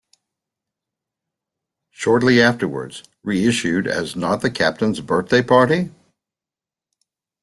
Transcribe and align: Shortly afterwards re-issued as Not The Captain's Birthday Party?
Shortly 1.91 2.41
afterwards 2.41 3.03
re-issued 3.23 3.85
as 3.85 4.15
Not 4.15 4.41
The 4.41 4.49
Captain's 4.49 4.99
Birthday 4.99 5.43
Party? 5.43 5.91